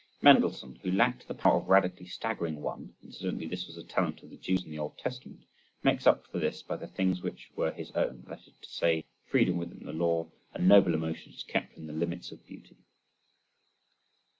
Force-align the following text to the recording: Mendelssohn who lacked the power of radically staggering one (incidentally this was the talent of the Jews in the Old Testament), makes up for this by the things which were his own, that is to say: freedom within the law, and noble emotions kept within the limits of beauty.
Mendelssohn 0.23 0.79
who 0.81 0.89
lacked 0.91 1.27
the 1.27 1.35
power 1.35 1.59
of 1.61 1.69
radically 1.69 2.07
staggering 2.07 2.55
one 2.63 2.95
(incidentally 3.03 3.45
this 3.45 3.67
was 3.67 3.75
the 3.75 3.83
talent 3.83 4.23
of 4.23 4.31
the 4.31 4.35
Jews 4.35 4.63
in 4.65 4.71
the 4.71 4.79
Old 4.79 4.97
Testament), 4.97 5.43
makes 5.83 6.07
up 6.07 6.25
for 6.25 6.39
this 6.39 6.63
by 6.63 6.75
the 6.77 6.87
things 6.87 7.21
which 7.21 7.51
were 7.55 7.69
his 7.71 7.91
own, 7.91 8.23
that 8.27 8.39
is 8.47 8.53
to 8.59 8.67
say: 8.71 9.05
freedom 9.27 9.57
within 9.57 9.85
the 9.85 9.93
law, 9.93 10.31
and 10.55 10.67
noble 10.67 10.95
emotions 10.95 11.43
kept 11.47 11.75
within 11.75 11.85
the 11.85 11.93
limits 11.93 12.31
of 12.31 12.43
beauty. 12.47 12.77